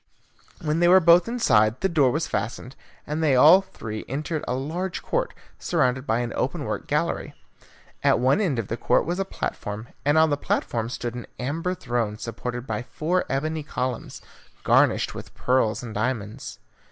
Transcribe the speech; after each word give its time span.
When 0.63 0.79
they 0.79 0.87
were 0.87 0.99
both 0.99 1.27
inside 1.27 1.81
the 1.81 1.87
door 1.87 2.09
was 2.09 2.25
fastened, 2.25 2.75
and 3.05 3.21
they 3.21 3.35
all 3.35 3.61
three 3.61 4.03
entered 4.07 4.43
a 4.47 4.55
large 4.55 5.03
court, 5.03 5.31
surrounded 5.59 6.07
by 6.07 6.21
an 6.21 6.33
open 6.35 6.63
work 6.65 6.87
gallery. 6.87 7.35
At 8.03 8.17
one 8.17 8.41
end 8.41 8.57
of 8.57 8.67
the 8.67 8.77
court 8.77 9.05
was 9.05 9.19
a 9.19 9.25
platform, 9.25 9.89
and 10.03 10.17
on 10.17 10.31
the 10.31 10.37
platform 10.37 10.89
stood 10.89 11.13
an 11.13 11.27
amber 11.39 11.75
throne 11.75 12.17
supported 12.17 12.65
by 12.65 12.81
four 12.81 13.25
ebony 13.29 13.61
columns, 13.61 14.23
garnished 14.63 15.13
with 15.13 15.35
pearls 15.35 15.83
and 15.83 15.93
diamonds. 15.93 16.57